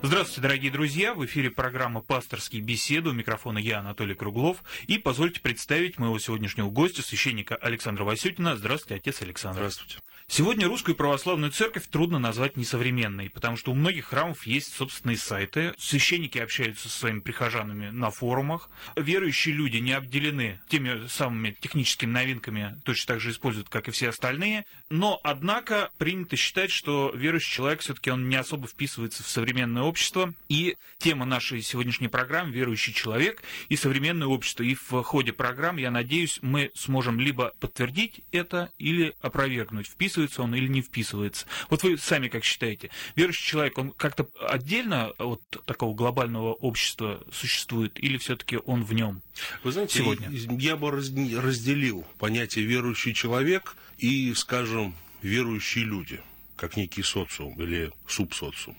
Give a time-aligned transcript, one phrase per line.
[0.00, 1.12] Здравствуйте, дорогие друзья!
[1.12, 3.10] В эфире программа «Пасторские беседы».
[3.10, 4.62] У микрофона я, Анатолий Круглов.
[4.86, 8.56] И позвольте представить моего сегодняшнего гостя, священника Александра Васютина.
[8.56, 9.58] Здравствуйте, отец Александр.
[9.58, 9.98] Здравствуйте.
[10.30, 15.72] Сегодня русскую православную церковь трудно назвать несовременной, потому что у многих храмов есть собственные сайты,
[15.78, 22.78] священники общаются со своими прихожанами на форумах, верующие люди не обделены теми самыми техническими новинками,
[22.84, 27.80] точно так же используют, как и все остальные, но, однако, принято считать, что верующий человек
[27.80, 33.42] все-таки он не особо вписывается в современное общество, и тема нашей сегодняшней программы «Верующий человек
[33.68, 39.14] и современное общество», и в ходе программы, я надеюсь, мы сможем либо подтвердить это, или
[39.20, 41.46] опровергнуть, вписывается он или не вписывается.
[41.70, 47.98] Вот вы сами как считаете, верующий человек, он как-то отдельно от такого глобального общества существует,
[47.98, 49.22] или все-таки он в нем?
[49.64, 50.28] Вы знаете, сегодня?
[50.30, 56.20] я бы разделил понятие верующий человек и, скажем, верующие люди,
[56.58, 58.76] как некий социум или субсоциум.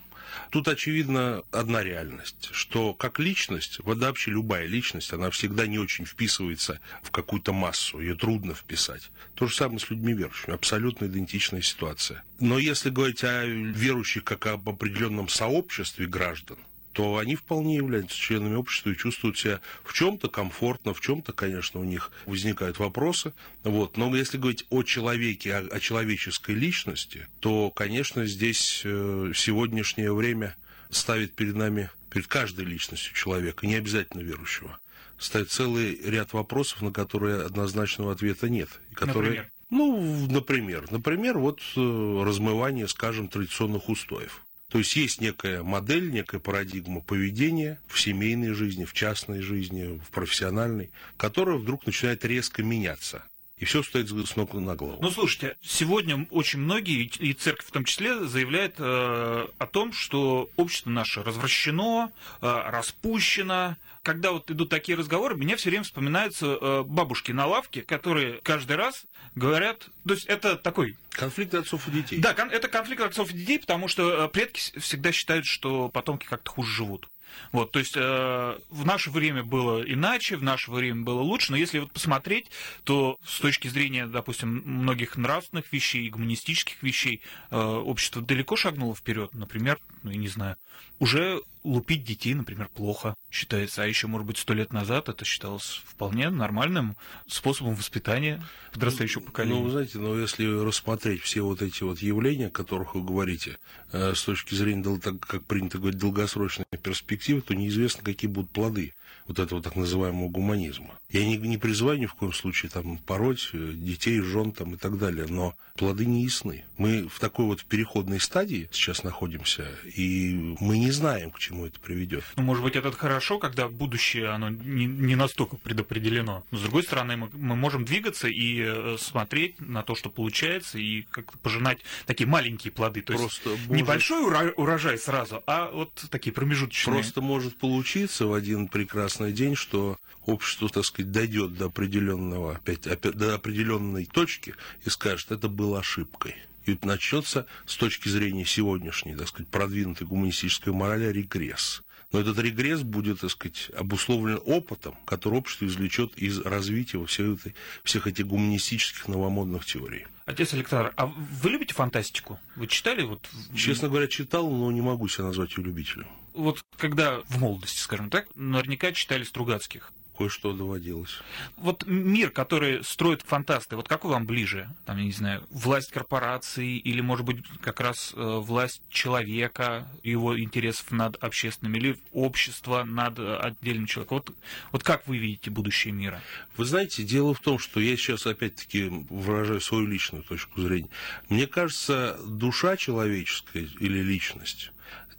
[0.50, 6.80] Тут, очевидно, одна реальность, что как личность, вообще любая личность, она всегда не очень вписывается
[7.02, 9.10] в какую-то массу, ее трудно вписать.
[9.34, 12.22] То же самое с людьми верующими, абсолютно идентичная ситуация.
[12.38, 16.58] Но если говорить о верующих как об определенном сообществе граждан,
[16.92, 21.80] то они вполне являются членами общества и чувствуют себя в чем-то комфортно, в чем-то, конечно,
[21.80, 23.32] у них возникают вопросы.
[23.62, 23.96] Вот.
[23.96, 30.56] Но если говорить о человеке, о, о человеческой личности, то, конечно, здесь э, сегодняшнее время
[30.90, 34.78] ставит перед нами, перед каждой личностью человека, не обязательно верующего,
[35.18, 38.68] ставит целый ряд вопросов, на которые однозначного ответа нет.
[38.90, 39.50] И которые, например?
[39.70, 44.44] Ну, например, например, вот э, размывание, скажем, традиционных устоев.
[44.70, 50.10] То есть есть некая модель, некая парадигма поведения в семейной жизни, в частной жизни, в
[50.10, 53.24] профессиональной, которая вдруг начинает резко меняться
[53.60, 54.98] и все стоит с ног на голову.
[55.02, 60.48] Ну, слушайте, сегодня очень многие, и церковь в том числе, заявляет э, о том, что
[60.56, 63.76] общество наше развращено, э, распущено.
[64.02, 68.76] Когда вот идут такие разговоры, мне все время вспоминаются э, бабушки на лавке, которые каждый
[68.76, 70.96] раз говорят, то есть это такой...
[71.10, 72.18] Конфликт отцов и детей.
[72.18, 76.50] Да, это конфликт отцов и детей, потому что э, предки всегда считают, что потомки как-то
[76.50, 77.10] хуже живут.
[77.52, 81.58] Вот, то есть э, в наше время было иначе, в наше время было лучше, но
[81.58, 82.50] если вот посмотреть,
[82.84, 87.20] то с точки зрения, допустим, многих нравственных вещей, гуманистических вещей,
[87.50, 89.34] э, общество далеко шагнуло вперед.
[89.34, 90.56] Например, ну, я не знаю,
[90.98, 95.82] уже лупить детей, например, плохо считается, а еще, может быть, сто лет назад это считалось
[95.84, 99.56] вполне нормальным способом воспитания подрастающего поколения.
[99.56, 103.58] Ну, вы знаете, но если рассмотреть все вот эти вот явления, о которых вы говорите,
[103.92, 108.94] э, с точки зрения, как принято говорить, долгосрочной перспективы, то неизвестно, какие будут плоды
[109.26, 110.98] вот этого так называемого гуманизма.
[111.08, 114.76] Я не, не призываю ни в коем случае там пороть э, детей, жен там и
[114.76, 116.64] так далее, но плоды не ясны.
[116.78, 121.78] Мы в такой вот переходной стадии сейчас находимся, и мы не знаем, к чему это
[121.80, 122.24] приведет.
[122.36, 126.44] Ну, может быть, это хорошо, когда будущее, оно не, не настолько предопределено.
[126.50, 130.78] Но, с другой стороны, мы, мы можем двигаться и э, смотреть на то, что получается,
[130.78, 133.02] и как-то пожинать такие маленькие плоды.
[133.02, 133.82] То Просто есть может...
[133.82, 136.94] небольшой урожай сразу, а вот такие промежуточные.
[136.94, 142.86] Просто может получиться в один прекрасный день, что общество, так сказать, дойдет до определенного, опять,
[142.86, 146.36] опять до определенной точки и скажет, это было ошибкой.
[146.66, 151.82] И начнется с точки зрения сегодняшней, так сказать, продвинутой гуманистической морали регресс.
[152.12, 157.54] Но этот регресс будет, так сказать, обусловлен опытом, который общество извлечет из развития всех, этой,
[157.84, 160.06] всех этих гуманистических новомодных теорий.
[160.26, 162.38] Отец Александр, а вы любите фантастику?
[162.56, 163.02] Вы читали?
[163.02, 163.28] Вот...
[163.54, 166.08] Честно говоря, читал, но не могу себя назвать ее любителем.
[166.34, 171.18] Вот когда в молодости, скажем так, наверняка читали Стругацких кое-что доводилось.
[171.56, 174.68] Вот мир, который строят фантасты, вот какой вам ближе?
[174.84, 180.38] Там, я не знаю, власть корпорации или, может быть, как раз э, власть человека, его
[180.38, 184.18] интересов над общественным, или общество над э, отдельным человеком?
[184.18, 184.36] Вот,
[184.72, 186.20] вот как вы видите будущее мира?
[186.58, 190.90] Вы знаете, дело в том, что я сейчас опять-таки выражаю свою личную точку зрения.
[191.30, 194.70] Мне кажется, душа человеческая или личность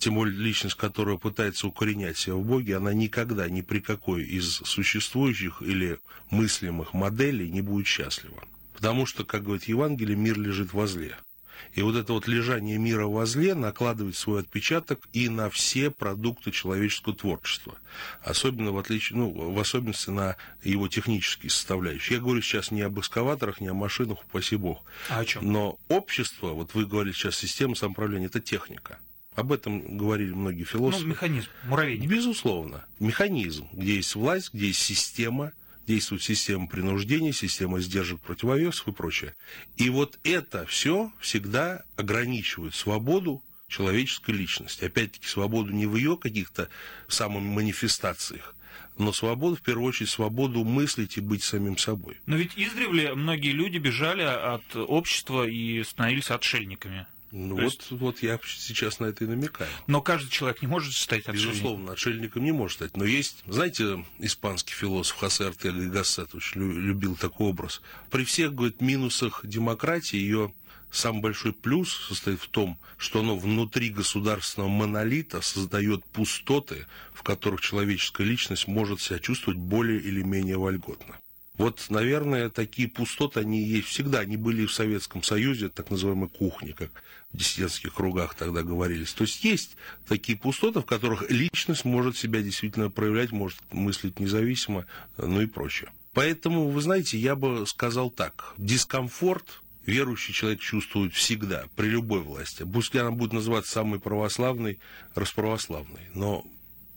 [0.01, 4.47] тем более личность, которая пытается укоренять себя в Боге, она никогда ни при какой из
[4.47, 5.99] существующих или
[6.31, 8.43] мыслимых моделей не будет счастлива.
[8.73, 11.15] Потому что, как говорит Евангелие, мир лежит возле.
[11.73, 17.15] И вот это вот лежание мира возле накладывает свой отпечаток и на все продукты человеческого
[17.15, 17.75] творчества.
[18.23, 22.17] Особенно в, отличие, ну, в особенности на его технические составляющие.
[22.17, 24.83] Я говорю сейчас не об экскаваторах, не о машинах, упаси бог.
[25.09, 25.51] А о чем?
[25.51, 28.97] Но общество, вот вы говорите сейчас, система самоуправления, это техника.
[29.35, 31.03] Об этом говорили многие философы.
[31.03, 32.09] Ну, механизм, муравейник.
[32.09, 32.83] Безусловно.
[32.99, 35.53] Механизм, где есть власть, где есть система,
[35.87, 39.35] действует система принуждения, система сдержек противовесов и прочее.
[39.77, 44.83] И вот это все всегда ограничивает свободу человеческой личности.
[44.83, 46.67] Опять-таки, свободу не в ее каких-то
[47.07, 48.53] самых манифестациях,
[48.97, 52.19] но свободу, в первую очередь, свободу мыслить и быть самим собой.
[52.25, 57.07] Но ведь издревле многие люди бежали от общества и становились отшельниками.
[57.31, 57.91] Ну вот, есть...
[57.91, 59.69] вот я сейчас на это и намекаю.
[59.87, 61.51] Но каждый человек не может стать отшельником.
[61.51, 62.97] Безусловно, отшельником не может стать.
[62.97, 67.81] Но есть, знаете, испанский философ Хосе Артега и Гассет очень любил такой образ.
[68.09, 70.53] При всех, говорит, минусах демократии ее
[70.91, 77.61] самый большой плюс состоит в том, что оно внутри государственного монолита создает пустоты, в которых
[77.61, 81.17] человеческая личность может себя чувствовать более или менее вольготно.
[81.61, 84.21] Вот, наверное, такие пустоты, они есть всегда.
[84.21, 86.89] Они были в Советском Союзе, так называемой кухни, как
[87.31, 89.13] в диссидентских кругах тогда говорились.
[89.13, 89.77] То есть есть
[90.07, 94.87] такие пустоты, в которых личность может себя действительно проявлять, может мыслить независимо,
[95.17, 95.91] ну и прочее.
[96.13, 98.55] Поэтому, вы знаете, я бы сказал так.
[98.57, 102.63] Дискомфорт верующий человек чувствует всегда, при любой власти.
[102.63, 104.79] Пусть она будет называться самой православной,
[105.13, 106.09] расправославной.
[106.15, 106.43] Но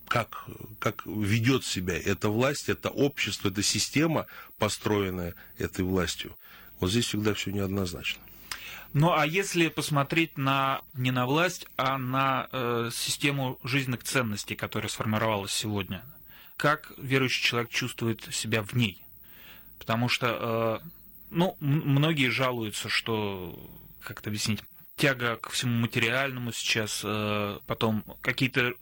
[0.09, 0.47] как,
[0.79, 4.27] как ведет себя эта власть, это общество, эта система,
[4.59, 6.37] построенная этой властью.
[6.81, 8.23] Вот здесь всегда все неоднозначно.
[8.93, 14.89] Ну а если посмотреть на не на власть, а на э, систему жизненных ценностей, которая
[14.89, 16.05] сформировалась сегодня,
[16.57, 19.05] как верующий человек чувствует себя в ней?
[19.81, 20.89] Потому что, э,
[21.31, 23.59] ну, многие жалуются, что,
[24.01, 24.63] как это объяснить,
[24.97, 28.75] тяга к всему материальному сейчас, э, потом какие-то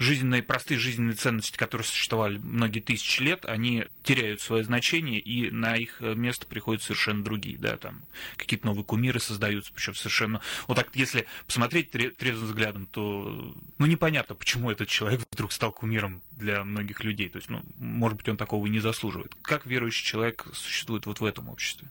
[0.00, 5.76] жизненные, простые жизненные ценности, которые существовали многие тысячи лет, они теряют свое значение, и на
[5.76, 8.00] их место приходят совершенно другие, да, там
[8.36, 10.40] какие-то новые кумиры создаются, причем совершенно...
[10.66, 16.22] Вот так, если посмотреть трезвым взглядом, то, ну, непонятно, почему этот человек вдруг стал кумиром
[16.32, 19.36] для многих людей, то есть, ну, может быть, он такого и не заслуживает.
[19.42, 21.88] Как верующий человек существует вот в этом обществе?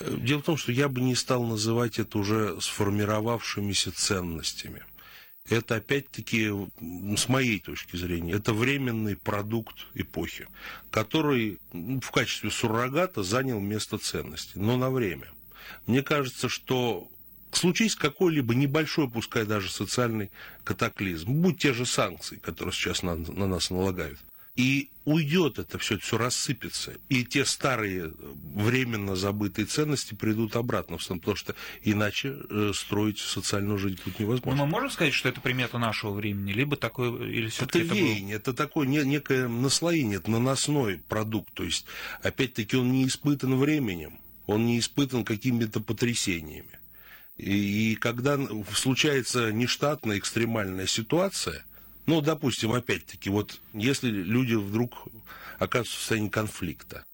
[0.00, 4.82] Дело в том, что я бы не стал называть это уже сформировавшимися ценностями
[5.48, 6.50] это опять-таки,
[7.16, 10.48] с моей точки зрения, это временный продукт эпохи,
[10.90, 15.28] который в качестве суррогата занял место ценности, но на время.
[15.86, 17.08] Мне кажется, что
[17.52, 20.30] случись какой-либо небольшой, пускай даже социальный
[20.64, 24.18] катаклизм, будь те же санкции, которые сейчас на, на нас налагают,
[24.56, 26.94] и уйдет это все, все рассыпется.
[27.08, 28.12] И те старые
[28.54, 34.56] временно забытые ценности придут обратно, потому что иначе э, строить социальную жизнь будет невозможно.
[34.56, 38.36] Но мы можем сказать, что это примета нашего времени, либо такое, или это, это веяние,
[38.36, 38.42] был...
[38.42, 41.52] это такое не, некое наслоение, это наносной продукт.
[41.54, 41.86] То есть,
[42.22, 46.78] опять-таки, он не испытан временем, он не испытан какими-то потрясениями.
[47.36, 48.38] И, и когда
[48.74, 51.64] случается нештатная экстремальная ситуация,
[52.10, 55.06] ну, допустим, опять-таки, вот если люди вдруг
[55.60, 57.04] оказываются в состоянии конфликта,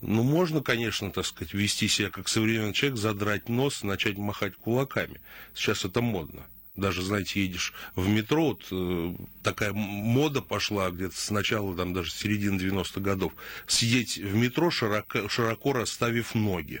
[0.00, 5.20] ну, можно, конечно, так сказать, вести себя как современный человек, задрать нос начать махать кулаками.
[5.54, 6.46] Сейчас это модно.
[6.76, 12.12] Даже, знаете, едешь в метро, вот э, такая мода пошла где-то с начала, там, даже
[12.12, 13.32] середины 90-х годов,
[13.66, 16.80] сидеть в метро, широко, широко расставив ноги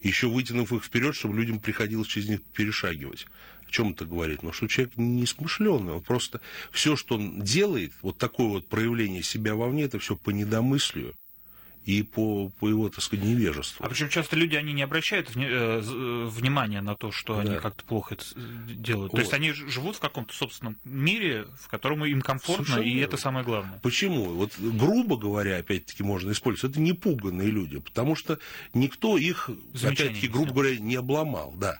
[0.00, 3.26] еще вытянув их вперед, чтобы людям приходилось через них перешагивать.
[3.66, 4.42] О чем это говорит?
[4.42, 6.40] Ну, что человек не смышленый, он просто
[6.70, 11.14] все, что он делает, вот такое вот проявление себя вовне, это все по недомыслию
[11.86, 13.86] и по, по его, так сказать, невежеству.
[13.86, 17.42] А причем часто люди, они не обращают э, э внимания на то, что да.
[17.42, 18.24] они как-то плохо это
[18.68, 19.12] делают.
[19.12, 19.18] Вот.
[19.18, 23.06] То есть они живут в каком-то собственном мире, в котором им комфортно, Совершенно и верно.
[23.06, 23.78] это самое главное.
[23.84, 24.24] Почему?
[24.24, 28.40] Вот грубо говоря, опять-таки можно использовать, это непуганные люди, потому что
[28.74, 31.78] никто их, опять-таки, грубо говоря, не обломал, да.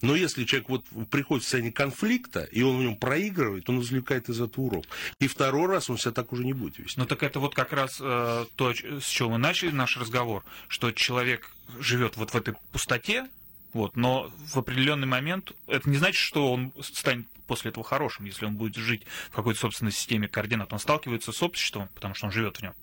[0.00, 4.28] Но если человек вот приходит в состояние конфликта, и он в нем проигрывает, он извлекает
[4.28, 4.84] из этого урок.
[5.20, 6.98] И второй раз он себя так уже не будет вести.
[6.98, 10.92] Ну так это вот как раз э, то, с чего мы начали наш разговор, что
[10.92, 13.28] человек живет вот в этой пустоте,
[13.72, 18.44] вот, но в определенный момент это не значит, что он станет после этого хорошим, если
[18.44, 20.72] он будет жить в какой-то собственной системе координат.
[20.72, 22.74] Он сталкивается с обществом, потому что он живет в нем.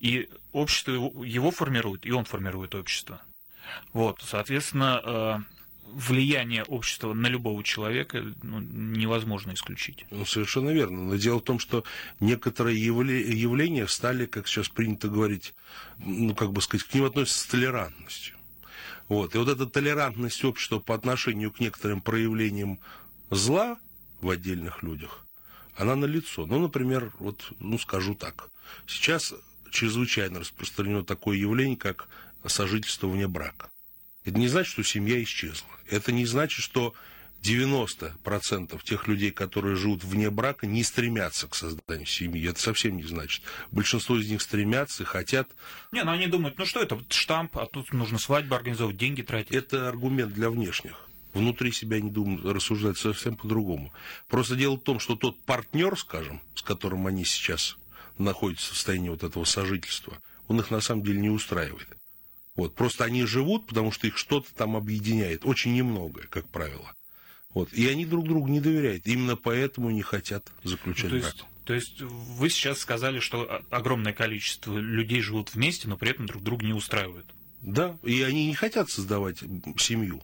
[0.00, 3.20] И общество его, его формирует, и он формирует общество.
[3.92, 5.55] Вот, соответственно, э,
[5.92, 10.04] влияние общества на любого человека ну, невозможно исключить.
[10.10, 11.04] Ну, совершенно верно.
[11.04, 11.84] Но дело в том, что
[12.20, 15.54] некоторые явления стали, как сейчас принято говорить,
[15.98, 18.36] ну, как бы сказать, к ним относятся с толерантностью.
[19.08, 19.34] Вот.
[19.34, 22.78] И вот эта толерантность общества по отношению к некоторым проявлениям
[23.30, 23.78] зла
[24.20, 25.24] в отдельных людях,
[25.76, 26.46] она налицо.
[26.46, 28.50] Ну, например, вот, ну, скажу так.
[28.86, 29.34] Сейчас
[29.70, 32.08] чрезвычайно распространено такое явление, как
[32.46, 33.68] сожительство вне брака.
[34.26, 35.68] Это не значит, что семья исчезла.
[35.88, 36.94] Это не значит, что
[37.42, 42.50] 90% тех людей, которые живут вне брака, не стремятся к созданию семьи.
[42.50, 43.44] Это совсем не значит.
[43.70, 45.48] Большинство из них стремятся и хотят...
[45.92, 49.52] Не, ну они думают, ну что это, штамп, а тут нужно свадьбу организовывать, деньги тратить.
[49.52, 51.08] Это аргумент для внешних.
[51.32, 53.92] внутри себя они думают, рассуждают совсем по-другому.
[54.26, 57.76] Просто дело в том, что тот партнер, скажем, с которым они сейчас
[58.18, 60.18] находятся в состоянии вот этого сожительства,
[60.48, 61.86] он их на самом деле не устраивает.
[62.56, 62.74] Вот.
[62.74, 65.44] Просто они живут, потому что их что-то там объединяет.
[65.44, 66.92] Очень немногое, как правило.
[67.54, 67.72] Вот.
[67.72, 69.06] И они друг другу не доверяют.
[69.06, 71.24] Именно поэтому не хотят заключать брак.
[71.24, 76.26] Есть, то есть вы сейчас сказали, что огромное количество людей живут вместе, но при этом
[76.26, 77.26] друг друга не устраивают.
[77.62, 79.38] Да, и они не хотят создавать
[79.78, 80.22] семью.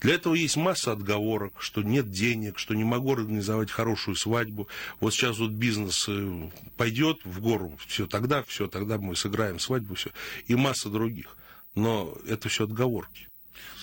[0.00, 4.68] Для этого есть масса отговорок, что нет денег, что не могу организовать хорошую свадьбу.
[5.00, 9.94] Вот сейчас вот бизнес э, пойдет в гору, все тогда, все тогда мы сыграем свадьбу,
[9.94, 10.10] все.
[10.46, 11.36] И масса других.
[11.78, 13.28] Но это все отговорки.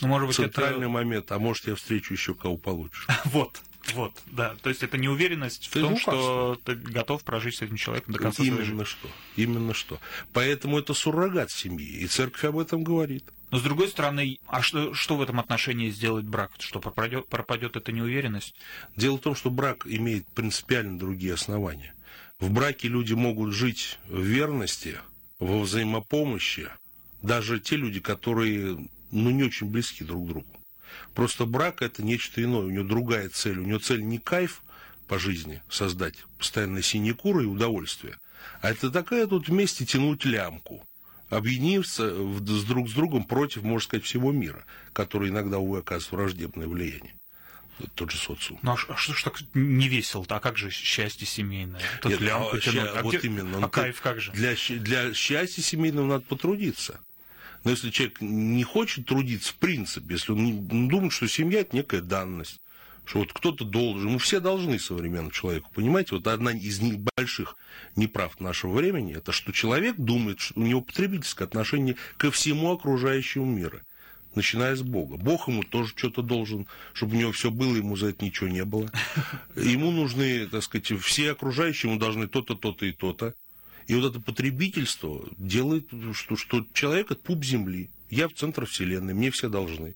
[0.02, 0.90] Ну, может быть, Центральный это...
[0.90, 3.08] момент, а может, я встречу еще кого получше.
[3.26, 3.62] Вот,
[3.94, 4.56] вот, да.
[4.62, 6.14] То есть это неуверенность в том, лукавство.
[6.14, 8.72] что ты готов прожить с этим человеком до конца своей жизни.
[8.72, 9.10] Именно что.
[9.36, 10.00] Именно что.
[10.34, 11.86] Поэтому это суррогат семьи.
[11.86, 13.26] И церковь об этом говорит.
[13.52, 16.52] Но с другой стороны, а что, что в этом отношении сделать брак?
[16.60, 18.56] Что пропадет, пропадет эта неуверенность?
[18.96, 21.94] Дело в том, что брак имеет принципиально другие основания.
[22.40, 24.98] В браке люди могут жить в верности,
[25.40, 26.70] во взаимопомощи,
[27.26, 30.48] даже те люди, которые ну, не очень близки друг к другу.
[31.14, 33.60] Просто брак это нечто иное, у него другая цель.
[33.60, 34.62] У него цель не кайф
[35.08, 38.18] по жизни создать, постоянно синекура и удовольствие,
[38.62, 40.86] а это такая тут вместе тянуть лямку,
[41.30, 46.68] объединиться с друг с другом против, можно сказать, всего мира, который иногда, увы, оказывает враждебное
[46.68, 47.14] влияние
[47.96, 48.60] тот же социум.
[48.62, 50.38] Ну а что, что ж так не весело-то?
[50.38, 51.82] А как же счастье семейное?
[52.02, 52.90] Тут Нет, лямку а, тянуть.
[52.96, 53.28] А, вот где...
[53.28, 53.58] именно.
[53.58, 54.32] А ну, кайф как же?
[54.32, 57.00] Для, для счастья семейного надо потрудиться.
[57.66, 62.02] Но если человек не хочет трудиться, в принципе, если он, думает, что семья это некая
[62.02, 62.62] данность,
[63.06, 66.80] что вот кто-то должен, мы все должны современному человеку, понимаете, вот одна из
[67.18, 67.58] больших
[67.96, 73.46] неправд нашего времени, это что человек думает, что у него потребительское отношение ко всему окружающему
[73.46, 73.82] миру
[74.36, 75.16] начиная с Бога.
[75.18, 78.66] Бог ему тоже что-то должен, чтобы у него все было, ему за это ничего не
[78.66, 78.92] было.
[79.56, 83.34] Ему нужны, так сказать, все окружающие ему должны то-то, то-то и то-то.
[83.88, 87.90] И вот это потребительство делает, что, что человек это пуп земли.
[88.10, 89.96] Я в центр вселенной, мне все должны.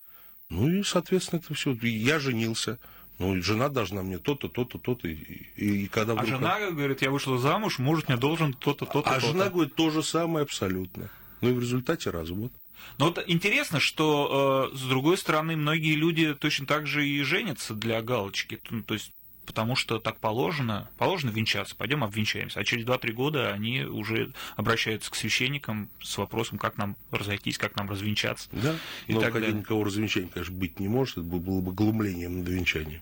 [0.50, 1.74] Ну и, соответственно, это все.
[1.74, 2.80] Я женился.
[3.18, 5.08] Ну, жена должна мне то-то, то-то, то-то.
[5.08, 5.14] И,
[5.56, 6.30] и, и когда вдруг...
[6.30, 9.10] А жена говорит, я вышла замуж, муж мне должен то-то, то-то.
[9.10, 9.28] А то-то.
[9.28, 11.10] жена говорит то же самое абсолютно.
[11.42, 12.54] Ну и в результате развод.
[12.98, 17.74] Но вот интересно, что, э, с другой стороны, многие люди точно так же и женятся
[17.74, 18.62] для галочки.
[18.70, 19.12] Ну, то есть
[19.50, 22.60] потому что так положено, положено венчаться, пойдем обвенчаемся.
[22.60, 27.76] А через 2-3 года они уже обращаются к священникам с вопросом, как нам разойтись, как
[27.76, 28.48] нам развенчаться.
[28.52, 28.76] Да,
[29.08, 29.52] и но так далее.
[29.52, 33.02] никого развенчания, конечно, быть не может, это было бы глумлением над венчанием.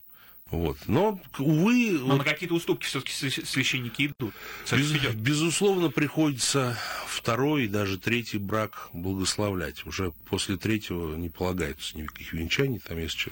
[0.49, 0.77] Вот.
[0.87, 1.91] Но, увы...
[1.91, 4.33] Но вот, на какие-то уступки все-таки священники идут.
[4.71, 9.85] без, безусловно, приходится второй и даже третий брак благословлять.
[9.85, 13.31] Уже после третьего не полагается никаких венчаний, там есть что.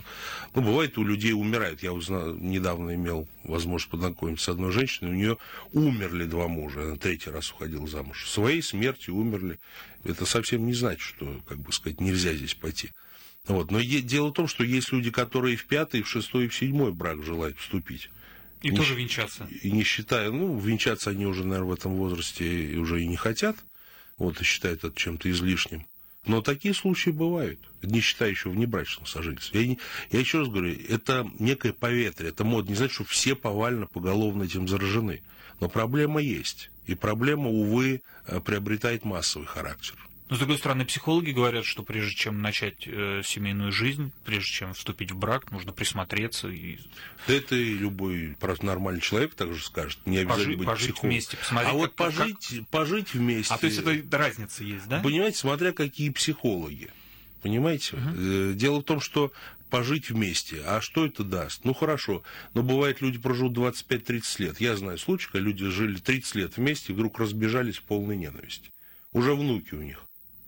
[0.55, 1.83] Ну, бывает, у людей умирают.
[1.83, 5.37] Я узнал, недавно имел возможность познакомиться с одной женщиной, у нее
[5.71, 8.29] умерли два мужа, она третий раз уходила замуж.
[8.29, 9.57] Своей смертью умерли.
[10.03, 12.91] Это совсем не значит, что, как бы сказать, нельзя здесь пойти.
[13.47, 13.71] Вот.
[13.71, 16.91] Но дело в том, что есть люди, которые в пятый, в шестой и в седьмой
[16.91, 18.09] брак желают вступить.
[18.61, 19.47] И не, тоже венчаться.
[19.61, 23.55] И не считая, ну, венчаться они уже, наверное, в этом возрасте уже и не хотят,
[24.17, 25.85] вот, и считают это чем-то излишним.
[26.25, 29.59] Но такие случаи бывают, не считая еще внебрачного сожительства.
[29.59, 32.67] Я, не, я еще раз говорю, это некое поветрие, это мод.
[32.67, 35.21] Не значит, что все повально, поголовно этим заражены.
[35.59, 36.71] Но проблема есть.
[36.87, 39.95] И проблема, увы, э, приобретает массовый характер.
[40.27, 44.73] Но, с другой стороны, психологи говорят, что прежде чем начать э, семейную жизнь, прежде чем
[44.73, 46.47] вступить в брак, нужно присмотреться.
[46.47, 46.79] И...
[47.27, 49.99] Это и любой просто нормальный человек также скажет.
[50.05, 51.09] Не обязательно пожить, быть пожить психологом.
[51.09, 51.67] вместе, посмотреть.
[51.67, 52.67] А как, вот пожить, как...
[52.69, 53.53] пожить вместе...
[53.53, 54.99] А то есть это разница есть, да?
[55.01, 56.89] Понимаете, смотря какие психологи.
[57.43, 57.95] Понимаете?
[57.95, 58.53] Угу.
[58.53, 59.31] Дело в том, что
[59.69, 60.63] пожить вместе.
[60.65, 61.65] А что это даст?
[61.65, 62.23] Ну, хорошо.
[62.55, 64.59] Но бывает, люди проживут 25-30 лет.
[64.59, 68.71] Я знаю случай, когда люди жили 30 лет вместе и вдруг разбежались в полной ненависти.
[69.13, 70.03] Уже внуки у них.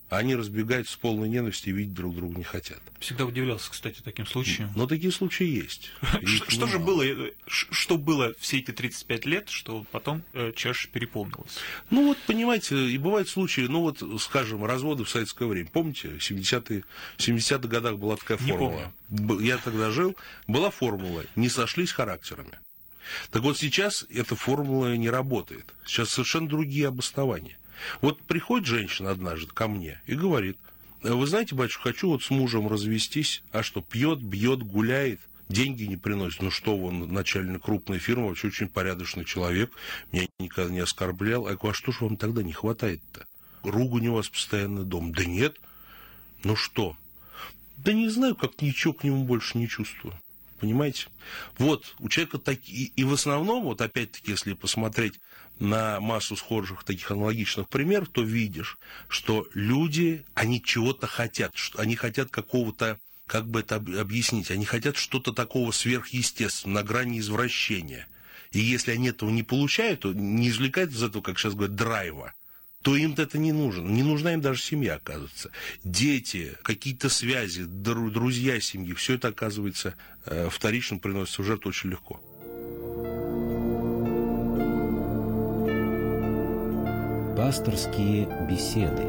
[0.09, 2.79] Они разбегаются с полной ненависти и видеть друг друга не хотят.
[2.99, 4.71] Всегда удивлялся, кстати, таким случаям.
[4.75, 5.91] Но такие случаи есть.
[6.23, 11.57] Что же было, э, что было все эти 35 лет, что потом э, чаша переполнилась?
[11.89, 15.69] Ну вот, понимаете, и бывают случаи, ну вот, скажем, разводы в советское время.
[15.71, 16.83] Помните, в 70-е,
[17.17, 18.93] 70 годах была такая формула.
[19.41, 20.15] Я тогда жил,
[20.47, 22.59] была формула «не сошлись характерами».
[23.31, 25.73] Так вот сейчас эта формула не работает.
[25.85, 27.57] Сейчас совершенно другие обоснования.
[28.01, 30.57] Вот приходит женщина однажды ко мне и говорит,
[31.01, 35.19] вы знаете, батюшка, хочу вот с мужем развестись, а что, пьет, бьет, гуляет,
[35.49, 36.41] деньги не приносит.
[36.41, 39.71] Ну что, он начальник крупной фирмы, вообще очень порядочный человек,
[40.11, 41.47] меня никогда не оскорблял.
[41.47, 43.25] А говорю, а что же вам тогда не хватает-то?
[43.63, 45.13] Ругань у вас постоянно дом.
[45.13, 45.57] Да нет.
[46.43, 46.95] Ну что?
[47.77, 50.15] Да не знаю, как ничего к нему больше не чувствую.
[50.59, 51.07] Понимаете?
[51.59, 52.87] Вот, у человека такие...
[52.95, 55.19] И в основном, вот опять-таки, если посмотреть
[55.59, 61.95] на массу схожих таких аналогичных примеров, то видишь, что люди, они чего-то хотят, что они
[61.95, 68.07] хотят какого-то как бы это объяснить, они хотят что-то такого сверхъестественного, на грани извращения.
[68.51, 72.33] И если они этого не получают, не извлекают из этого, как сейчас говорят, драйва,
[72.81, 73.87] то им это не нужно.
[73.87, 75.51] Не нужна им даже семья, оказывается.
[75.83, 79.95] Дети, какие-то связи, друзья семьи, все это, оказывается,
[80.25, 82.21] э, вторично приносится в жертву очень легко.
[87.37, 89.03] Пасторские беседы.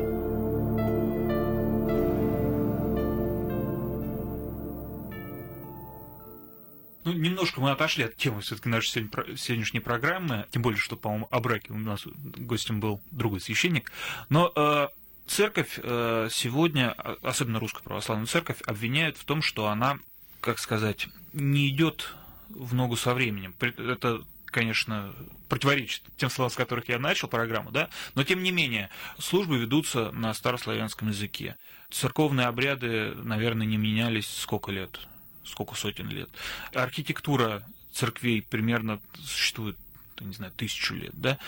[7.05, 9.09] Ну, немножко мы отошли от темы все-таки нашей
[9.39, 13.91] сегодняшней программы, тем более, что, по-моему, о браке у нас гостем был другой священник.
[14.29, 14.89] Но э,
[15.27, 20.01] церковь э, сегодня, а, особенно русская православная церковь, обвиняет в том, что она,
[20.43, 22.15] как сказать, не идет
[22.51, 23.55] в ногу со временем.
[23.59, 25.15] Это конечно,
[25.49, 30.11] противоречит тем словам, с которых я начал программу, да, но тем не менее, службы ведутся
[30.13, 31.57] на старославянском языке.
[31.91, 35.01] Церковные обряды, наверное, не менялись сколько лет?
[35.49, 36.29] сколько сотен лет.
[36.75, 37.63] Архитектура
[37.93, 39.77] церквей примерно существует,
[40.21, 41.39] не знаю, тысячу лет, да.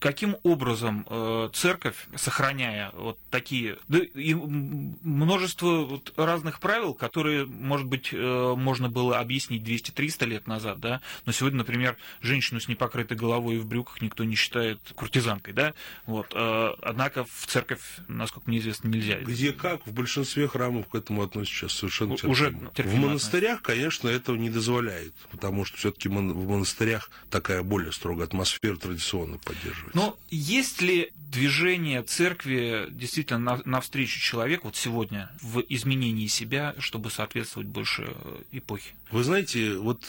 [0.00, 7.86] Каким образом э, церковь, сохраняя вот такие да, и множество вот разных правил, которые, может
[7.86, 13.14] быть, э, можно было объяснить 200-300 лет назад, да, но сегодня, например, женщину с непокрытой
[13.14, 15.74] головой и в брюках никто не считает куртизанкой, да,
[16.06, 19.18] вот, э, однако в церковь, насколько мне известно, нельзя.
[19.18, 22.32] Где как, в большинстве храмов к этому относятся сейчас совершенно терпимо.
[22.32, 26.12] Уже терпимо В монастырях, конечно, этого не дозволяет, потому что все-таки в
[26.48, 29.89] монастырях такая более строгая атмосфера традиционно поддерживается.
[29.94, 37.68] Но есть ли движение церкви действительно навстречу человеку вот сегодня в изменении себя, чтобы соответствовать
[37.68, 38.94] больше э, эпохе?
[39.10, 40.02] Вы знаете, вот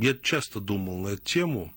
[0.00, 1.74] я часто думал на эту тему,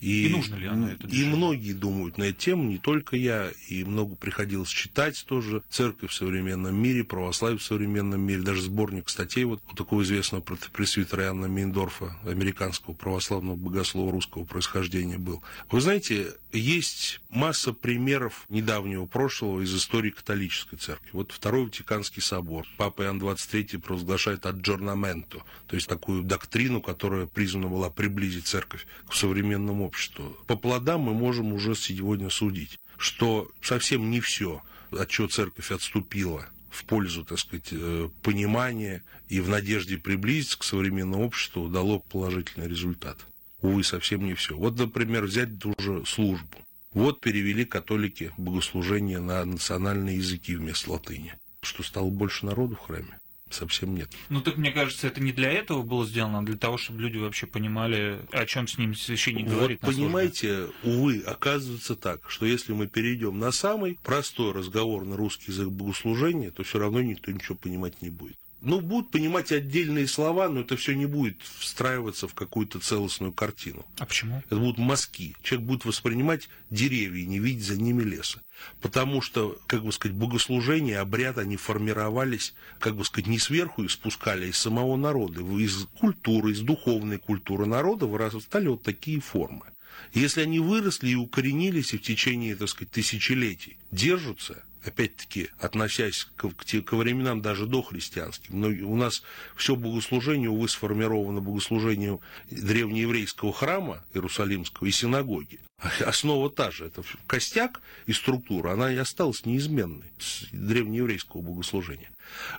[0.00, 1.06] и, и нужно ли оно это?
[1.08, 6.10] И многие думают на эту тему, не только я, и много приходилось читать тоже «Церковь
[6.10, 11.24] в современном мире», «Православие в современном мире», даже сборник статей вот у такого известного пресвитера
[11.24, 15.42] Иоанна Мейндорфа, американского православного богослова русского происхождения был.
[15.70, 21.10] Вы знаете, есть масса примеров недавнего прошлого из истории католической церкви.
[21.12, 22.66] Вот Второй Ватиканский собор.
[22.76, 29.14] Папа Иоанн XXIII провозглашает аджорнаменто, то есть такую доктрину, которая призвана была приблизить церковь к
[29.14, 30.36] современному обществу.
[30.46, 36.48] По плодам мы можем уже сегодня судить, что совсем не все, от чего церковь отступила
[36.70, 42.68] в пользу, так сказать, э, понимания и в надежде приблизиться к современному обществу дало положительный
[42.68, 43.18] результат.
[43.66, 44.56] Увы, совсем не все.
[44.56, 46.56] Вот, например, взять ту же службу.
[46.92, 51.34] Вот перевели католики богослужение на национальные языки вместо латыни.
[51.62, 53.18] Что стало больше народу в храме?
[53.48, 54.10] совсем нет.
[54.28, 57.16] Ну так мне кажется, это не для этого было сделано, а для того, чтобы люди
[57.16, 59.80] вообще понимали, о чем с ними священник вот говорит.
[59.80, 65.68] Понимаете, увы, оказывается так, что если мы перейдем на самый простой разговор на русский язык
[65.68, 70.60] богослужения, то все равно никто ничего понимать не будет ну, будут понимать отдельные слова, но
[70.60, 73.86] это все не будет встраиваться в какую-то целостную картину.
[73.98, 74.42] А почему?
[74.44, 75.36] Это будут мазки.
[75.42, 78.42] Человек будет воспринимать деревья и не видеть за ними леса.
[78.80, 83.88] Потому что, как бы сказать, богослужения, обряд, они формировались, как бы сказать, не сверху и
[83.88, 85.42] спускали, а из самого народа.
[85.42, 89.66] Из культуры, из духовной культуры народа вырастали вот такие формы.
[90.12, 96.48] Если они выросли и укоренились и в течение, так сказать, тысячелетий держатся, опять-таки, относясь к,
[96.48, 99.22] к, к временам даже дохристианским, но у нас
[99.56, 102.20] все богослужение, увы, сформировано богослужением
[102.50, 105.60] древнееврейского храма Иерусалимского и синагоги.
[106.00, 112.10] Основа та же, это костяк и структура, она и осталась неизменной с древнееврейского богослужения.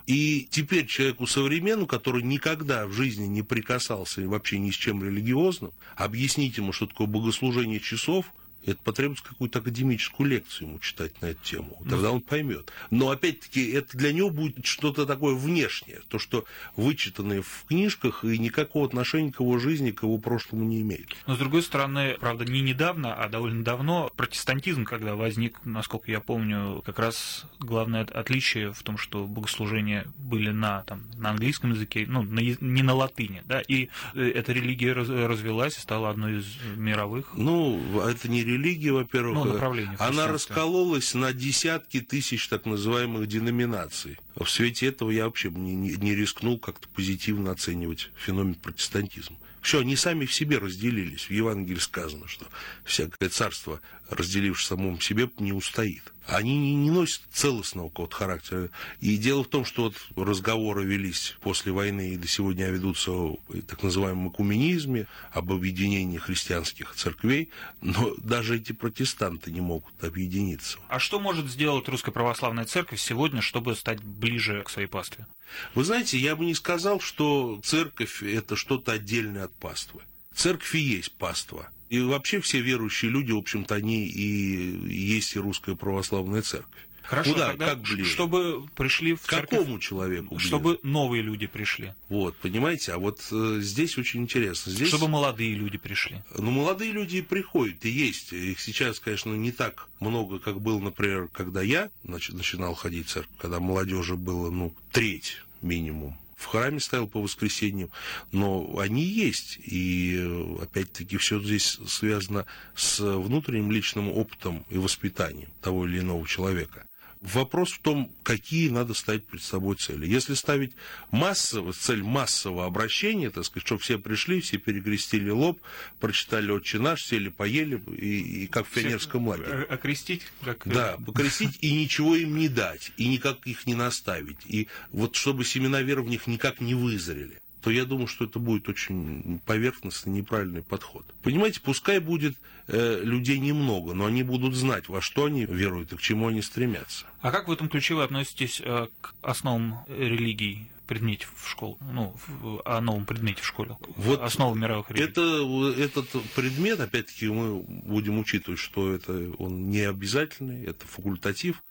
[0.06, 5.72] И теперь человеку современному, который никогда в жизни не прикасался вообще ни с чем религиозным,
[5.96, 8.26] объяснить ему, что такое богослужение часов–
[8.64, 11.80] это потребуется какую-то академическую лекцию ему читать на эту тему.
[11.88, 12.72] Тогда он поймет.
[12.90, 16.44] Но опять-таки это для него будет что-то такое внешнее, то, что
[16.76, 21.16] вычитанное в книжках и никакого отношения к его жизни, к его прошлому не имеет.
[21.26, 26.20] Но с другой стороны, правда, не недавно, а довольно давно протестантизм, когда возник, насколько я
[26.20, 32.04] помню, как раз главное отличие в том, что богослужения были на, там, на английском языке,
[32.08, 36.46] ну, на, не на латыни, да, и э, эта религия развелась и стала одной из
[36.76, 37.32] мировых.
[37.34, 44.18] Ну, это не религия, во-первых, ну, она раскололась на десятки тысяч так называемых деноминаций.
[44.36, 49.36] В свете этого я вообще не, не, рискнул как-то позитивно оценивать феномен протестантизма.
[49.60, 51.28] Все, они сами в себе разделились.
[51.28, 52.46] В Евангелии сказано, что
[52.84, 56.12] всякое царство, разделившись самому себе, не устоит.
[56.28, 58.70] Они не, не носят целостного какого-то характера.
[59.00, 63.38] И дело в том, что вот разговоры велись после войны и до сегодня ведутся о
[63.66, 67.48] так называемом экуменизме, об объединении христианских церквей,
[67.80, 70.78] но даже эти протестанты не могут объединиться.
[70.88, 75.26] А что может сделать Русская Православная Церковь сегодня, чтобы стать ближе к своей пастве?
[75.74, 80.02] Вы знаете, я бы не сказал, что церковь– это что-то отдельное от паствы.
[80.34, 81.70] Церковь и есть паства.
[81.88, 86.88] И вообще все верующие люди, в общем-то, они и есть и русская православная церковь.
[87.08, 88.04] Хорошо, Куда, тогда, как ближе?
[88.04, 90.46] чтобы пришли в церковь, Какому человеку ближе?
[90.46, 91.94] Чтобы новые люди пришли.
[92.10, 94.70] Вот, понимаете, а вот э, здесь очень интересно.
[94.70, 96.22] Здесь, чтобы молодые люди пришли.
[96.36, 98.34] Ну, молодые люди и приходят, и есть.
[98.34, 103.38] Их сейчас, конечно, не так много, как было, например, когда я начинал ходить в церковь,
[103.38, 107.90] когда молодежи было, ну, треть минимум в храме стоял по воскресеньям,
[108.30, 109.58] но они есть.
[109.58, 110.16] И
[110.62, 112.46] опять-таки все здесь связано
[112.76, 116.87] с внутренним личным опытом и воспитанием того или иного человека.
[117.20, 120.06] Вопрос в том, какие надо ставить перед собой цели.
[120.06, 120.72] Если ставить
[121.10, 125.60] массово, цель массового обращения, так сказать, чтобы все пришли, все перекрестили лоб,
[125.98, 129.64] прочитали «Отче наш», сели, поели, и, и как в пионерском лагере.
[129.64, 130.22] Окрестить?
[130.42, 130.62] Как...
[130.66, 134.38] Да, покрестить и ничего им не дать, и никак их не наставить.
[134.46, 138.38] И вот чтобы семена веры в них никак не вызрели то я думаю, что это
[138.38, 141.04] будет очень поверхностный, неправильный подход.
[141.22, 142.34] Понимаете, пускай будет
[142.66, 146.40] э, людей немного, но они будут знать, во что они веруют и к чему они
[146.40, 147.04] стремятся.
[147.20, 150.70] А как в этом ключе вы относитесь э, к основам религии?
[150.86, 155.10] предмете в школе, ну, в, о новом предмете в школе, вот основы мировых религий.
[155.10, 161.62] Это, этот предмет, опять-таки, мы будем учитывать, что это он не обязательный, это факультатив.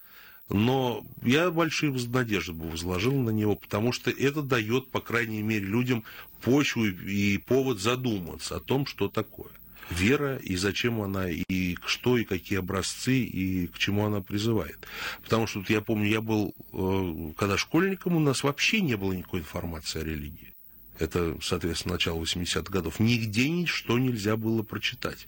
[0.49, 5.65] Но я большие надежды бы возложил на него, потому что это дает, по крайней мере,
[5.65, 6.03] людям
[6.41, 9.51] почву и повод задуматься о том, что такое
[9.89, 14.79] вера и зачем она, и что, и какие образцы, и к чему она призывает.
[15.23, 19.13] Потому что вот я помню, я был, э, когда школьником, у нас вообще не было
[19.13, 20.53] никакой информации о религии.
[20.99, 22.99] Это, соответственно, начало 80-х годов.
[22.99, 25.27] Нигде ничто нельзя было прочитать.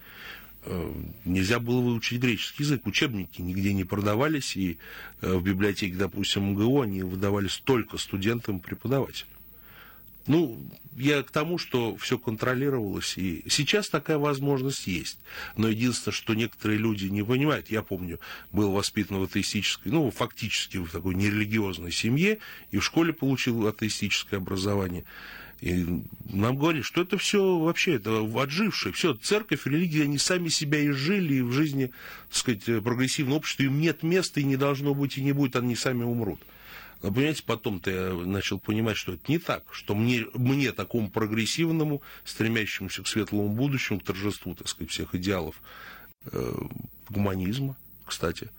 [0.65, 0.93] Э,
[1.26, 2.86] нельзя было выучить греческий язык.
[2.86, 4.78] Учебники нигде не продавались, и
[5.22, 9.30] э, в библиотеке, допустим, МГУ они выдавались только студентам и преподавателям.
[10.28, 10.60] Ну,
[10.95, 15.17] я к тому, что все контролировалось, и сейчас такая возможность есть.
[15.56, 18.19] Но единственное, что некоторые люди не понимают, я помню,
[18.52, 22.38] был воспитан в атеистической, ну, фактически в такой нерелигиозной семье,
[22.69, 25.06] и в школе получил атеистическое образование.
[25.62, 25.86] И
[26.30, 30.89] нам говорят, что это все вообще это отжившее, все, церковь, религия, они сами себя и
[30.91, 31.91] жили, и в жизни,
[32.30, 35.76] так сказать, прогрессивного общества им нет места, и не должно быть, и не будет, они
[35.76, 36.39] сами умрут.
[37.02, 42.02] Но, понимаете, потом-то я начал понимать, что это не так, что мне, мне такому прогрессивному,
[42.26, 45.62] стремящемуся к светлому будущему, к торжеству, так сказать, всех идеалов
[46.32, 46.54] э,
[47.10, 48.50] гуманизма, кстати,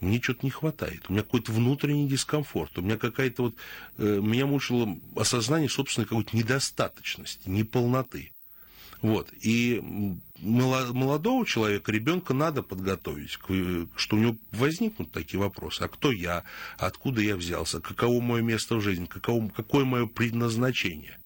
[0.00, 1.04] мне что-то не хватает.
[1.08, 2.76] У меня какой-то внутренний дискомфорт.
[2.78, 3.54] У меня какая-то вот...
[3.98, 8.32] Э, меня мучило осознание собственной какой-то недостаточности, неполноты.
[9.02, 9.32] Вот.
[9.40, 9.82] И
[10.40, 13.38] молодого человека, ребенка надо подготовить,
[13.96, 15.82] что у него возникнут такие вопросы.
[15.82, 16.44] А кто я?
[16.78, 17.80] Откуда я взялся?
[17.80, 19.06] Каково мое место в жизни?
[19.06, 21.18] Каково, какое мое предназначение?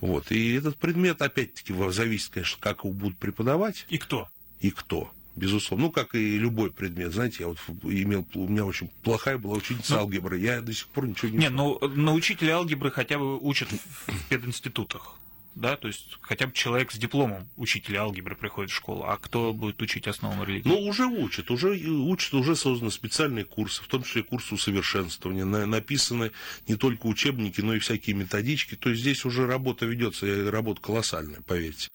[0.00, 0.30] Вот.
[0.30, 3.86] И этот предмет, опять-таки, зависит, конечно, как его будут преподавать.
[3.88, 4.28] И кто?
[4.60, 5.86] И кто безусловно.
[5.86, 9.94] Ну, как и любой предмет, знаете, я вот имел, у меня очень плохая была учительница
[9.94, 13.38] ну, алгебры, я до сих пор ничего не Не, ну, на учителя алгебры хотя бы
[13.38, 15.14] учат в пединститутах
[15.58, 19.52] да, то есть хотя бы человек с дипломом учителя алгебры приходит в школу, а кто
[19.52, 20.68] будет учить основам религии?
[20.68, 25.66] Ну, уже учат, уже учат, уже созданы специальные курсы, в том числе курсы усовершенствования, на,
[25.66, 26.30] написаны
[26.68, 31.40] не только учебники, но и всякие методички, то есть здесь уже работа ведется, работа колоссальная,
[31.40, 31.90] поверьте.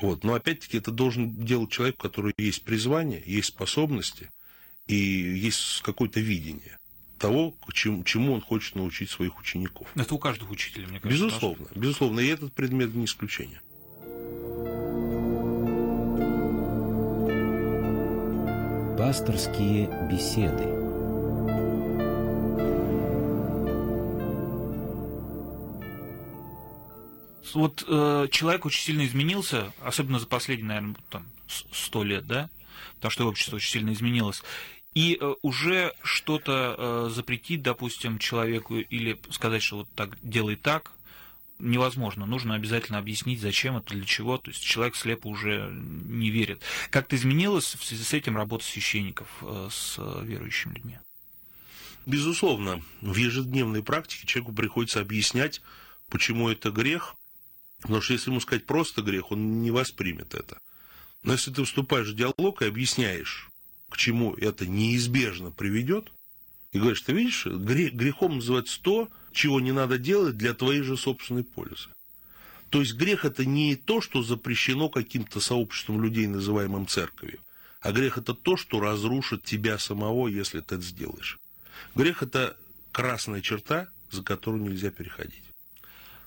[0.00, 0.22] Вот.
[0.22, 4.30] Но опять-таки это должен делать человек, у которого есть призвание, есть способности
[4.86, 6.78] и есть какое-то видение
[7.18, 9.88] того, чему, чему он хочет научить своих учеников.
[9.94, 11.24] Это у каждого учителя, мне кажется.
[11.24, 11.80] Безусловно, даже.
[11.80, 13.60] безусловно, и этот предмет не исключение.
[18.98, 20.86] Пасторские беседы.
[27.54, 32.50] Вот э, человек очень сильно изменился, особенно за последние, наверное, там, сто лет, да?
[32.96, 34.42] Потому что общество очень сильно изменилось
[34.96, 40.92] и э, уже что-то э, запретить, допустим, человеку или сказать, что вот так делай так,
[41.58, 42.24] невозможно.
[42.24, 44.38] Нужно обязательно объяснить, зачем это, для чего.
[44.38, 46.62] То есть человек слепо уже не верит.
[46.88, 50.98] Как-то изменилась в связи с этим работа священников э, с верующими людьми?
[52.06, 55.60] Безусловно, в ежедневной практике человеку приходится объяснять,
[56.08, 57.16] почему это грех,
[57.82, 60.58] потому что если ему сказать просто грех, он не воспримет это.
[61.22, 63.50] Но если ты вступаешь в диалог и объясняешь,
[63.90, 66.10] к чему это неизбежно приведет,
[66.72, 71.44] и говоришь, ты видишь, грехом называется то, чего не надо делать для твоей же собственной
[71.44, 71.88] пользы.
[72.70, 77.38] То есть грех это не то, что запрещено каким-то сообществом людей, называемым церковью,
[77.80, 81.38] а грех это то, что разрушит тебя самого, если ты это сделаешь.
[81.94, 82.56] Грех это
[82.92, 85.45] красная черта, за которую нельзя переходить.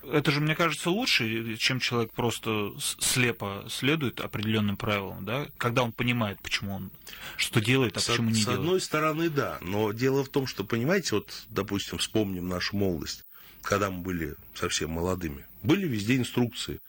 [0.02, 5.92] Это же, мне кажется, лучше, чем человек просто слепо следует определенным правилам, да, когда он
[5.92, 6.90] понимает, почему он
[7.36, 8.56] что делает, а с, почему не с делает.
[8.56, 13.24] С одной стороны, да, но дело в том, что, понимаете, вот, допустим, вспомним нашу молодость,
[13.62, 16.80] когда мы были совсем молодыми, были везде инструкции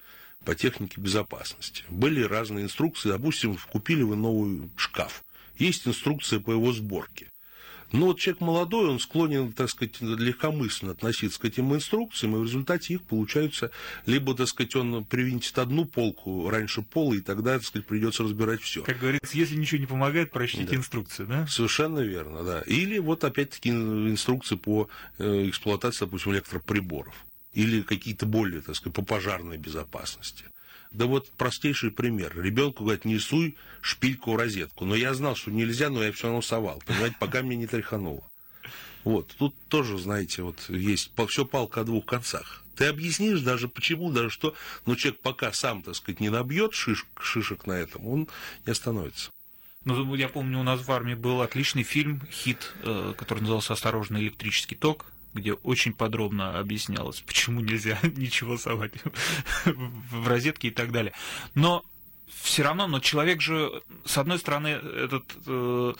[0.45, 5.23] по технике безопасности, были разные инструкции, допустим, купили вы новый шкаф,
[5.57, 7.30] есть инструкция по его сборке.
[7.91, 12.43] Но вот человек молодой, он склонен, так сказать, легкомысленно относиться к этим инструкциям, и в
[12.43, 13.71] результате их получаются,
[14.05, 18.61] либо, так сказать, он привинтит одну полку раньше пола, и тогда, так сказать, придется разбирать
[18.61, 18.83] все.
[18.83, 20.75] Как говорится, если ничего не помогает, прочтите да.
[20.75, 21.47] инструкцию, да?
[21.47, 22.61] Совершенно верно, да.
[22.61, 27.13] Или вот опять-таки инструкции по э, эксплуатации, допустим, электроприборов.
[27.53, 30.45] Или какие-то более, так сказать, по пожарной безопасности.
[30.91, 32.39] Да вот простейший пример.
[32.39, 34.85] Ребенку говорят, не суй шпильку в розетку.
[34.85, 36.83] Но я знал, что нельзя, но я все равно совал.
[36.85, 38.23] Понимаете, пока мне не тряхануло.
[39.03, 42.63] Вот, тут тоже, знаете, вот есть все палка о двух концах.
[42.75, 44.53] Ты объяснишь даже почему, даже что,
[44.85, 48.27] но человек пока сам, так сказать, не набьет шиш, шишек на этом, он
[48.65, 49.31] не остановится.
[49.85, 54.21] Ну, я помню, у нас в армии был отличный фильм, хит, э, который назывался «Осторожный
[54.21, 58.93] электрический ток» где очень подробно объяснялось, почему нельзя ничего совать
[59.65, 61.13] в розетки и так далее.
[61.55, 61.85] Но
[62.41, 65.93] все равно, но человек же, с одной стороны, этот э,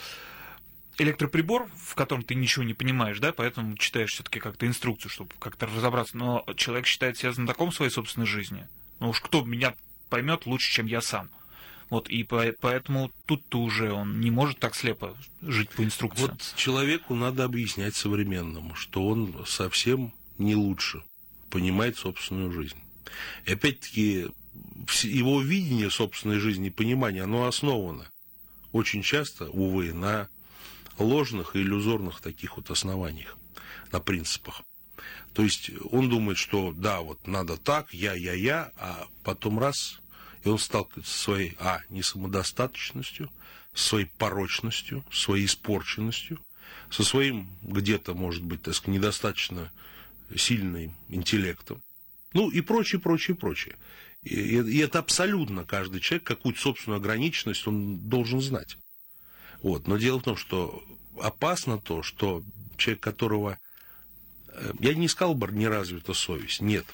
[0.98, 5.66] электроприбор, в котором ты ничего не понимаешь, да, поэтому читаешь все-таки как-то инструкцию, чтобы как-то
[5.66, 6.16] разобраться.
[6.16, 8.66] Но человек считает себя знатоком своей собственной жизни.
[8.98, 9.74] Ну уж кто меня
[10.08, 11.30] поймет лучше, чем я сам.
[11.92, 16.22] Вот, и поэтому тут-то уже он не может так слепо жить по инструкции.
[16.22, 21.02] Вот человеку надо объяснять современному, что он совсем не лучше
[21.50, 22.78] понимает собственную жизнь.
[23.44, 24.28] И опять-таки
[25.02, 28.10] его видение собственной жизни понимание, оно основано
[28.72, 30.30] очень часто, увы, на
[30.98, 33.36] ложных и иллюзорных таких вот основаниях,
[33.90, 34.62] на принципах.
[35.34, 40.00] То есть он думает, что да, вот надо так, я, я, я, а потом раз
[40.44, 43.30] и он сталкивается со своей, а, несамодостаточностью,
[43.74, 46.40] своей порочностью, своей испорченностью,
[46.90, 49.72] со своим где-то, может быть, так сказать, недостаточно
[50.36, 51.82] сильным интеллектом.
[52.34, 53.76] Ну и прочее, прочее, прочее.
[54.22, 58.76] И, и это абсолютно каждый человек, какую-то собственную ограниченность он должен знать.
[59.62, 59.86] Вот.
[59.86, 60.82] Но дело в том, что
[61.20, 62.42] опасно то, что
[62.76, 63.58] человек, которого...
[64.48, 66.60] Э, я не сказал бы, не развита совесть.
[66.60, 66.86] Нет.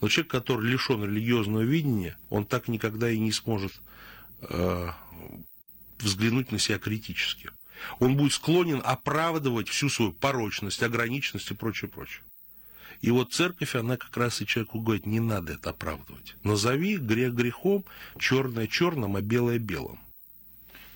[0.00, 3.72] Но человек, который лишен религиозного видения, он так никогда и не сможет
[4.42, 4.90] э,
[5.98, 7.50] взглянуть на себя критически.
[7.98, 12.22] Он будет склонен оправдывать всю свою порочность, ограниченность и прочее, прочее.
[13.02, 16.34] И вот церковь, она как раз и человеку говорит, не надо это оправдывать.
[16.42, 17.84] Назови грех грехом,
[18.18, 20.00] черное черным, а белое белым.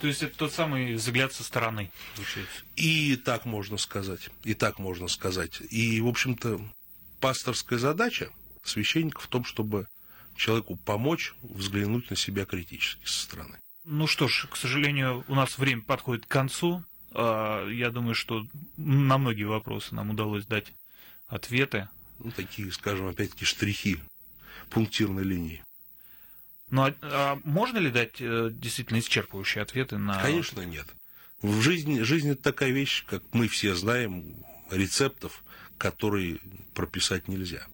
[0.01, 2.63] То есть это тот самый взгляд со стороны, получается.
[2.77, 4.31] И так можно сказать.
[4.45, 5.61] И так можно сказать.
[5.69, 6.59] И, в общем-то,
[7.21, 8.31] пасторская задача
[8.63, 9.87] священника в том, чтобы
[10.37, 13.59] человеку помочь взглянуть на себя критически со стороны.
[13.85, 16.85] Ну что ж, к сожалению, у нас время подходит к концу.
[17.13, 18.47] А, я думаю, что
[18.77, 20.73] на многие вопросы нам удалось дать
[21.27, 21.89] ответы.
[22.19, 24.01] Ну, такие, скажем, опять-таки штрихи
[24.69, 25.65] пунктирной линии.
[26.71, 30.21] Ну, а, а можно ли дать э, действительно исчерпывающие ответы на...
[30.23, 30.87] Конечно, нет.
[31.43, 35.43] В жизни, жизнь это такая вещь, как мы все знаем, рецептов,
[35.79, 36.39] которые
[36.75, 37.67] прописать нельзя.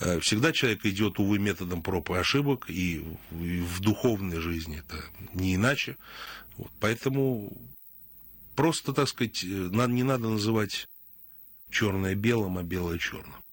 [0.00, 5.54] Э, всегда человек идет, увы, методом проб и ошибок, и в духовной жизни это не
[5.54, 5.96] иначе.
[6.56, 7.52] Вот, поэтому
[8.56, 10.86] просто, так сказать, э, не надо называть
[11.70, 13.43] черное белым, а белое черным.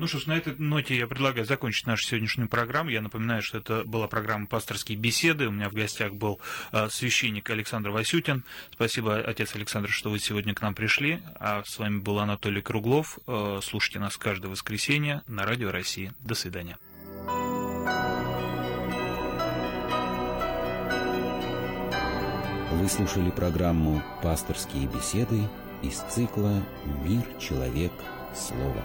[0.00, 2.88] Ну что ж, на этой ноте я предлагаю закончить нашу сегодняшнюю программу.
[2.88, 5.46] Я напоминаю, что это была программа «Пасторские беседы».
[5.46, 6.40] У меня в гостях был
[6.72, 8.42] э, священник Александр Васютин.
[8.72, 11.20] Спасибо, отец Александр, что вы сегодня к нам пришли.
[11.34, 13.18] А с вами был Анатолий Круглов.
[13.26, 16.14] Э, слушайте нас каждое воскресенье на Радио России.
[16.20, 16.78] До свидания.
[22.72, 25.42] Вы слушали программу «Пасторские беседы»
[25.82, 26.64] из цикла
[27.04, 27.92] «Мир, человек,
[28.34, 28.82] слово».